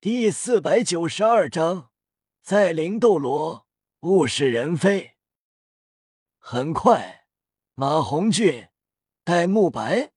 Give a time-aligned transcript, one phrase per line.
[0.00, 1.90] 第四百九十二章，
[2.40, 3.66] 在灵斗罗，
[4.02, 5.16] 物是人非。
[6.38, 7.26] 很快，
[7.74, 8.68] 马红俊、
[9.24, 10.12] 戴沐白、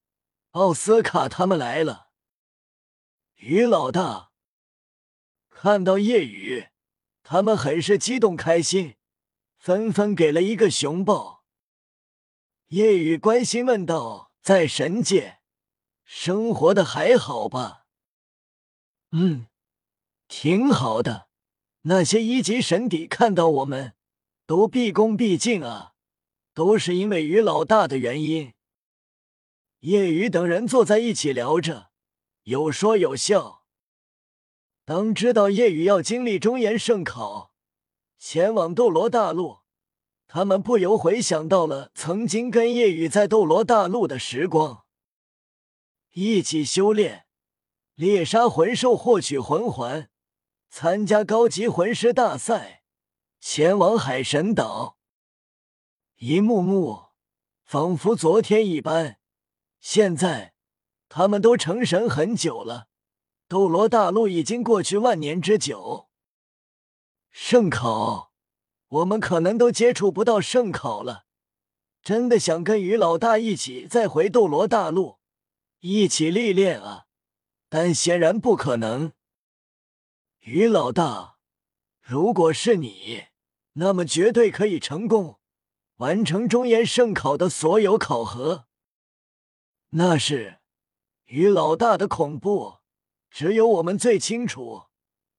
[0.52, 2.12] 奥斯卡他们来了。
[3.38, 4.30] 于老大
[5.50, 6.68] 看到叶雨，
[7.24, 8.94] 他们很是激动开心，
[9.58, 11.44] 纷纷给了一个熊抱。
[12.68, 15.40] 叶雨关心问道：“在神界
[16.04, 17.88] 生活的还好吧
[19.10, 19.48] ？”“嗯。”
[20.34, 21.28] 挺好的，
[21.82, 23.92] 那些一级神邸看到我们，
[24.46, 25.92] 都毕恭毕敬啊，
[26.54, 28.54] 都是因为于老大的原因。
[29.80, 31.90] 叶雨等人坐在一起聊着，
[32.44, 33.64] 有说有笑。
[34.86, 37.52] 当知道叶雨要经历中原圣考，
[38.18, 39.58] 前往斗罗大陆，
[40.26, 44.86] 他们不由回想到了曾经跟叶雨在斗罗大陆的时光，
[46.14, 47.26] 一起修炼，
[47.94, 50.08] 猎杀魂兽，获取魂环。
[50.74, 52.82] 参加高级魂师大赛，
[53.38, 54.96] 前往海神岛，
[56.16, 57.08] 一幕幕
[57.62, 59.18] 仿佛昨天一般。
[59.80, 60.54] 现在
[61.10, 62.88] 他们都成神很久了，
[63.46, 66.08] 斗罗大陆已经过去万年之久。
[67.30, 68.32] 圣考，
[68.88, 71.26] 我们可能都接触不到圣考了。
[72.02, 75.18] 真的想跟于老大一起再回斗罗大陆，
[75.80, 77.04] 一起历练啊！
[77.68, 79.12] 但显然不可能。
[80.44, 81.36] 于老大，
[82.00, 83.26] 如果是你，
[83.74, 85.38] 那么绝对可以成功
[85.98, 88.66] 完成中原圣考的所有考核。
[89.90, 90.58] 那是
[91.26, 92.78] 于老大的恐怖，
[93.30, 94.86] 只有我们最清楚。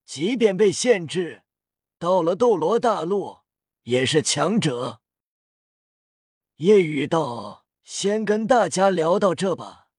[0.05, 1.43] 即便被限制，
[1.99, 3.39] 到了斗罗大陆
[3.81, 5.01] 也是强者。
[6.57, 9.89] 夜雨道：“先跟大家聊到这吧。”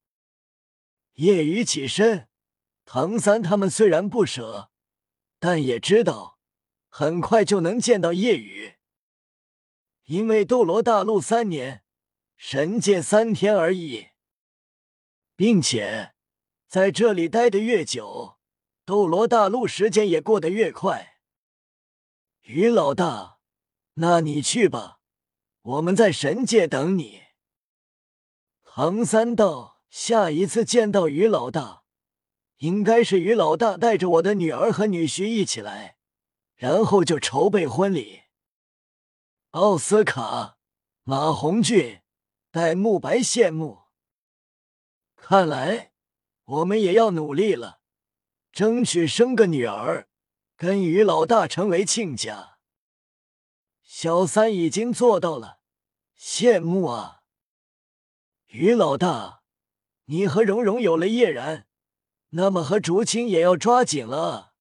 [1.16, 2.28] 夜雨起身，
[2.86, 4.70] 唐三他们虽然不舍。
[5.45, 6.39] 但也知道，
[6.89, 8.77] 很快就能见到夜雨，
[10.05, 11.84] 因为斗罗大陆三年，
[12.39, 14.06] 神界三天而已，
[15.37, 16.15] 并且
[16.66, 18.38] 在这里待的越久，
[18.87, 21.19] 斗罗大陆时间也过得越快。
[22.44, 23.38] 于老大，
[23.97, 25.00] 那你去吧，
[25.61, 27.21] 我们在神界等你。
[28.62, 31.84] 唐三道，下一次见到于老大。
[32.64, 35.98] 应该是于老大带着我的女儿和女婿一起来，
[36.54, 38.22] 然后就筹备婚礼。
[39.50, 40.56] 奥斯卡、
[41.02, 42.00] 马红俊、
[42.50, 43.82] 戴沐白羡慕。
[45.14, 45.92] 看来
[46.44, 47.80] 我们也要努力了，
[48.50, 50.08] 争取生个女儿，
[50.56, 52.56] 跟于老大成为亲家。
[53.82, 55.60] 小三已经做到了，
[56.19, 57.20] 羡慕啊！
[58.46, 59.42] 于老大，
[60.06, 61.66] 你和蓉蓉有了叶然。
[62.37, 64.55] 那么和竹青也要抓紧了。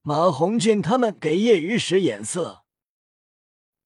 [0.00, 2.64] 马红俊他们给叶雨使眼色，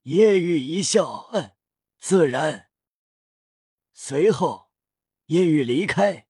[0.03, 1.55] 叶雨一笑，嗯，
[1.99, 2.69] 自然。
[3.93, 4.69] 随后，
[5.25, 6.27] 叶雨离开，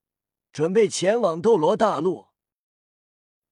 [0.54, 2.28] 准备前往斗罗大陆。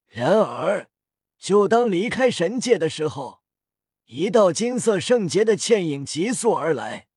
[0.07, 0.89] 然而，
[1.37, 3.43] 就当离开神界的时候，
[4.05, 7.09] 一道金色圣洁的倩影急速而来。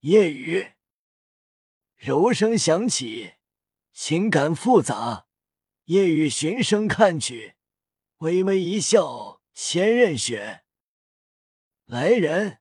[0.00, 0.74] 叶雨，
[1.96, 3.37] 柔声响起。
[4.00, 5.26] 情感复杂，
[5.86, 7.56] 夜雨循声看去，
[8.18, 9.42] 微微一笑。
[9.52, 10.62] 千仞雪，
[11.84, 12.60] 来人，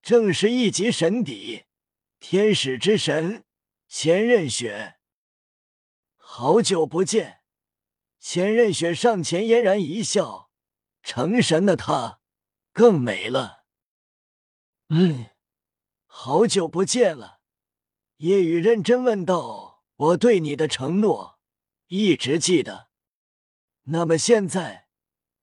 [0.00, 1.66] 正是一级神邸，
[2.18, 3.44] 天使之神
[3.88, 4.96] 千仞雪。
[6.16, 7.42] 好久不见，
[8.18, 10.50] 千仞雪上前嫣然一笑，
[11.02, 12.22] 成神的她
[12.72, 13.66] 更美了。
[14.88, 15.26] 嗯，
[16.06, 17.40] 好久不见了，
[18.16, 19.69] 夜雨认真问道。
[20.00, 21.38] 我对你的承诺
[21.88, 22.88] 一直记得，
[23.82, 24.88] 那么现在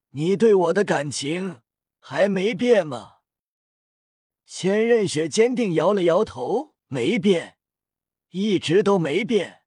[0.09, 1.61] 你对我的感情
[1.99, 3.17] 还没变吗？
[4.47, 7.59] 千仞雪坚定摇了摇头，没变，
[8.29, 9.61] 一直都没变，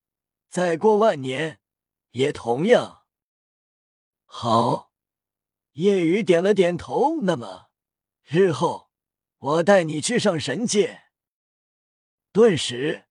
[0.49, 1.61] 再过万年
[2.11, 3.05] 也同样。
[4.25, 4.93] 好，
[5.75, 7.21] 夜雨点了点头。
[7.23, 7.71] 那么
[8.25, 8.91] 日后
[9.39, 11.03] 我带你去上神界。
[12.33, 13.10] 顿时。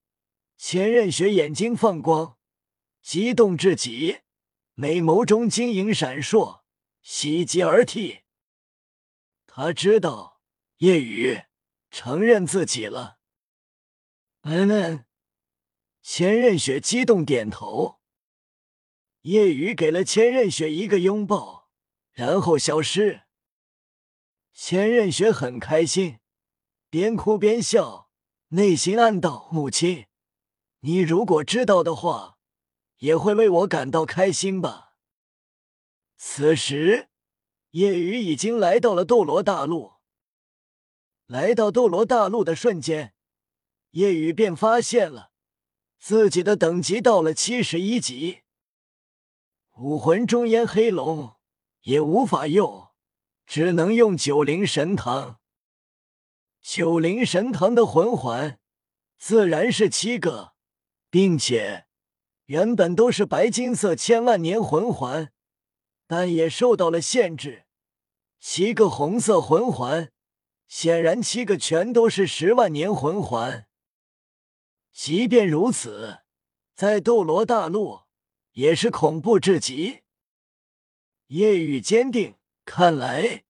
[0.61, 2.37] 千仞雪眼睛放光，
[3.01, 4.19] 激动至极，
[4.73, 6.63] 美眸中晶莹闪烁，
[7.01, 8.23] 喜极而涕。
[9.47, 10.41] 他知道
[10.79, 11.43] 叶雨
[11.89, 13.19] 承认自己了。
[14.41, 15.05] 嗯嗯，
[16.01, 18.01] 千仞雪激动点头。
[19.21, 21.69] 叶雨给了千仞雪一个拥抱，
[22.11, 23.21] 然后消失。
[24.53, 26.19] 千仞雪很开心，
[26.89, 28.11] 边哭边笑，
[28.49, 30.08] 内心暗道：母亲。
[30.81, 32.37] 你如果知道的话，
[32.99, 34.93] 也会为我感到开心吧。
[36.15, 37.09] 此时，
[37.71, 39.93] 夜雨已经来到了斗罗大陆。
[41.25, 43.13] 来到斗罗大陆的瞬间，
[43.91, 45.31] 夜雨便发现了
[45.99, 48.43] 自己的等级到了七十一级。
[49.77, 51.35] 武魂中烟黑龙
[51.81, 52.89] 也无法用，
[53.45, 55.39] 只能用九灵神堂。
[56.61, 58.59] 九灵神堂的魂环
[59.17, 60.53] 自然是七个，
[61.09, 61.85] 并且
[62.45, 65.31] 原本都是白金色千万年魂环，
[66.07, 67.65] 但也受到了限制。
[68.39, 70.11] 七个红色魂环，
[70.67, 73.67] 显然七个全都是十万年魂环。
[74.91, 76.19] 即便如此，
[76.75, 78.01] 在斗罗大陆。
[78.53, 80.01] 也是恐怖至极。
[81.27, 82.35] 夜雨坚定，
[82.65, 83.45] 看来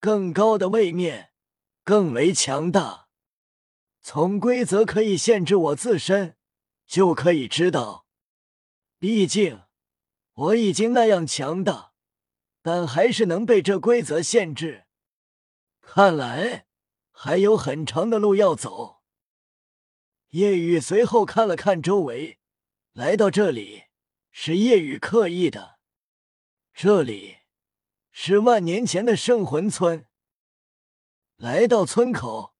[0.00, 1.32] 更高的位面
[1.82, 3.08] 更为强大。
[4.00, 6.36] 从规则可以限制我自身，
[6.86, 8.06] 就可以知道，
[8.98, 9.62] 毕竟
[10.32, 11.92] 我已经那样强大，
[12.62, 14.86] 但还是能被这规则限制。
[15.80, 16.66] 看来
[17.10, 19.02] 还有很长的路要走。
[20.30, 22.38] 夜雨随后看了看周围，
[22.92, 23.84] 来到这里。
[24.36, 25.78] 是夜雨刻意的。
[26.72, 27.36] 这里
[28.10, 30.08] 是万年前的圣魂村。
[31.36, 32.56] 来到村口，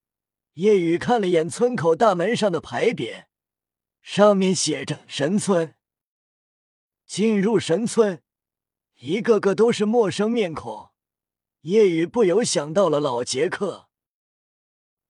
[0.52, 3.24] 夜雨看了眼村口大门上的牌匾，
[4.04, 5.76] 上面写着“神村”。
[7.06, 8.22] 进入神村，
[8.98, 10.90] 一个个都是陌生面孔。
[11.62, 13.88] 夜雨不由想到了老杰克，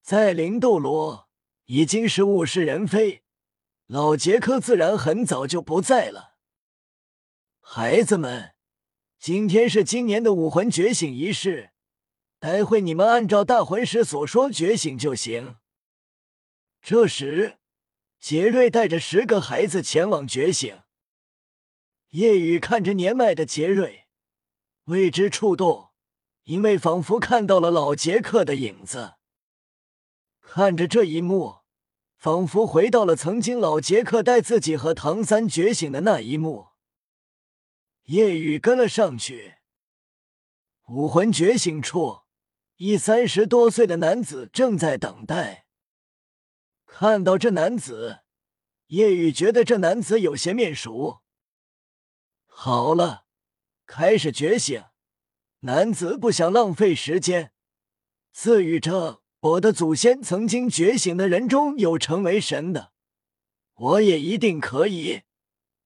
[0.00, 1.29] 在灵斗罗
[1.64, 3.25] 已经是物是人非，
[3.87, 6.37] 老杰克自然很早就不在了。
[7.61, 8.55] 孩子们，
[9.19, 11.73] 今天是今年的武魂觉醒仪式，
[12.38, 15.56] 待会你们按照大魂师所说觉醒就行。
[16.81, 17.58] 这时，
[18.25, 20.81] 杰瑞带着十个孩子前往觉醒。
[22.12, 24.06] 夜雨看着年迈的杰瑞，
[24.85, 25.91] 为之触动，
[26.44, 29.17] 因为仿佛看到了老杰克的影子。
[30.41, 31.56] 看着这一幕，
[32.17, 36.69] 仿佛回到了曾经老杰克带自己和唐三觉醒的那一幕。
[38.05, 39.56] 夜雨跟了上去。
[40.88, 42.20] 武魂觉醒处，
[42.77, 45.63] 一三十多岁的男子正在等待。
[46.96, 48.20] 看到这男子，
[48.87, 51.23] 夜雨觉得这男子有些面熟。
[52.46, 53.25] 好了，
[53.85, 54.85] 开始觉醒。
[55.62, 57.50] 男子不想浪费时间，
[58.32, 62.93] 自语着：“我的祖先曾经觉醒的人中有成为神的，
[63.75, 65.23] 我也一定可以。”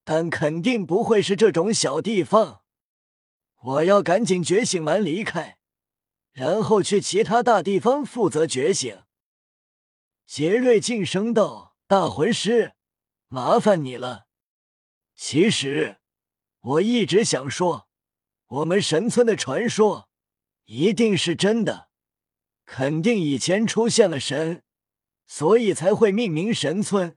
[0.05, 2.60] 但肯定不会是这种小地方，
[3.62, 5.56] 我要赶紧觉醒完离开，
[6.32, 9.05] 然后去其他大地方负责觉醒。
[10.28, 12.75] 杰瑞晋升到：“大魂师，
[13.28, 14.26] 麻烦你了。
[15.14, 16.00] 其实
[16.60, 17.88] 我一直想说，
[18.48, 20.10] 我们神村的传说
[20.66, 21.88] 一定是真的，
[22.66, 24.62] 肯定以前出现了神，
[25.26, 27.16] 所以才会命名神村。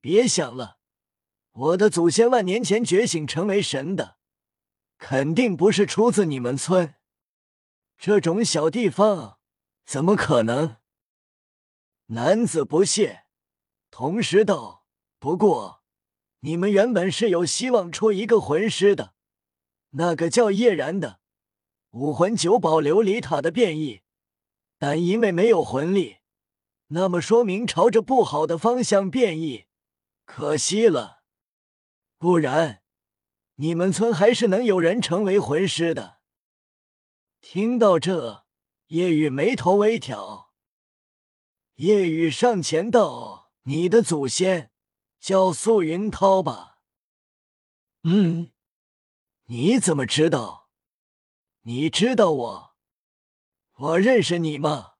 [0.00, 0.78] 别想了。”
[1.52, 4.16] 我的祖先万年前觉醒成为神的，
[4.96, 6.94] 肯定不是出自你们村。
[7.98, 9.38] 这种小地方
[9.84, 10.78] 怎么可能？
[12.08, 13.24] 男子不屑，
[13.90, 14.84] 同时道
[15.18, 15.82] ：“不过，
[16.40, 19.14] 你们原本是有希望出一个魂师的，
[19.90, 21.20] 那个叫叶然的
[21.92, 24.02] 武魂九宝琉璃塔的变异，
[24.78, 26.18] 但因为没有魂力，
[26.88, 29.64] 那么说明朝着不好的方向变异，
[30.26, 31.22] 可惜了。”
[32.18, 32.82] 不然，
[33.56, 36.18] 你们村还是能有人成为魂师的。
[37.40, 38.44] 听到这，
[38.88, 40.43] 叶雨眉头微挑。
[41.76, 44.70] 叶雨上前道：“你的祖先
[45.18, 46.78] 叫素云涛吧
[48.04, 48.52] ？”“嗯，
[49.46, 50.68] 你怎么知道？
[51.62, 52.74] 你知道我？
[53.72, 54.92] 我认识你吗？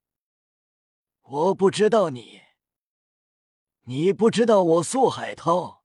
[1.23, 2.41] 我不知道你。
[3.83, 5.85] 你不知道我素海涛。”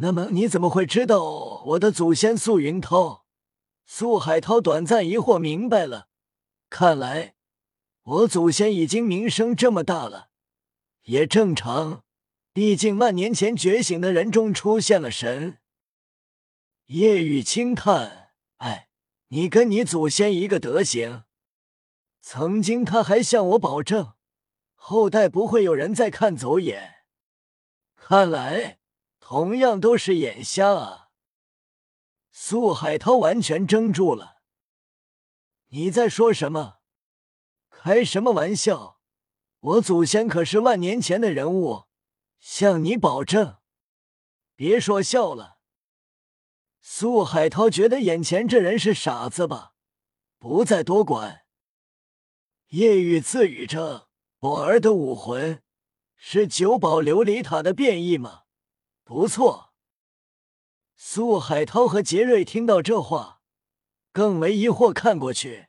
[0.00, 1.20] 那么你怎么会知道
[1.64, 3.26] 我的祖先素云涛？
[3.84, 6.08] 素海涛短暂疑惑，明白了，
[6.70, 7.34] 看来
[8.08, 10.30] 我祖先已经名声这么大了，
[11.02, 12.04] 也正常，
[12.54, 15.58] 毕竟万年前觉醒的人中出现了神。
[16.86, 18.32] 夜雨轻叹
[18.64, 18.88] ：“哎，
[19.28, 21.24] 你跟你祖先一个德行。
[22.22, 24.14] 曾经他还向我保证，
[24.74, 27.04] 后代不会有人再看走眼，
[27.94, 28.78] 看来。”
[29.20, 31.10] 同样都是眼瞎啊！
[32.30, 34.36] 苏海涛完全怔住了。
[35.66, 36.77] 你在说什么？
[37.80, 38.98] 开什么玩笑？
[39.60, 41.84] 我祖先可是万年前的人物，
[42.40, 43.58] 向你保证。
[44.56, 45.58] 别说笑了。
[46.80, 49.74] 苏海涛觉得眼前这人是傻子吧，
[50.40, 51.42] 不再多管。
[52.70, 54.08] 夜雨自语着
[54.40, 55.62] ：“我儿的武魂
[56.16, 58.42] 是九宝琉璃塔的变异吗？
[59.04, 59.72] 不错。”
[60.96, 63.40] 苏海涛和杰瑞听到这话，
[64.10, 65.67] 更为疑惑，看过去，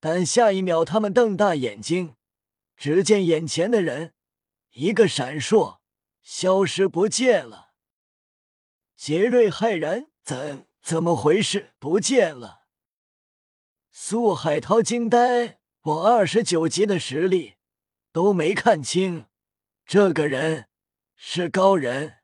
[0.00, 2.16] 但下一秒他们瞪大眼睛，
[2.76, 4.14] 只见眼前的人
[4.72, 5.78] 一个闪烁，
[6.22, 7.72] 消失不见了。
[8.96, 11.72] 杰瑞骇然：“怎怎么回事？
[11.78, 12.66] 不见了！”
[13.90, 15.58] 苏海涛惊呆。
[15.82, 17.54] 我二十九级的实力
[18.12, 19.26] 都没看清，
[19.86, 20.68] 这个人
[21.16, 22.17] 是高人。